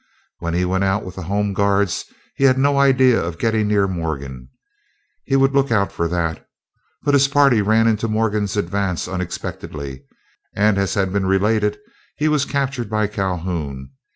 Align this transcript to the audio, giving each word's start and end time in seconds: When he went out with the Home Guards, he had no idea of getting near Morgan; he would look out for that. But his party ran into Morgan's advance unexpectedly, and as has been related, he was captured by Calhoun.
When 0.39 0.55
he 0.55 0.65
went 0.65 0.83
out 0.83 1.05
with 1.05 1.13
the 1.13 1.21
Home 1.21 1.53
Guards, 1.53 2.05
he 2.35 2.45
had 2.45 2.57
no 2.57 2.79
idea 2.79 3.23
of 3.23 3.37
getting 3.37 3.67
near 3.67 3.87
Morgan; 3.87 4.49
he 5.25 5.35
would 5.35 5.53
look 5.53 5.69
out 5.71 5.91
for 5.91 6.07
that. 6.07 6.43
But 7.03 7.13
his 7.13 7.27
party 7.27 7.61
ran 7.61 7.85
into 7.87 8.07
Morgan's 8.07 8.57
advance 8.57 9.07
unexpectedly, 9.07 10.03
and 10.55 10.79
as 10.79 10.95
has 10.95 11.09
been 11.09 11.27
related, 11.27 11.77
he 12.17 12.27
was 12.27 12.45
captured 12.45 12.89
by 12.89 13.05
Calhoun. 13.05 13.91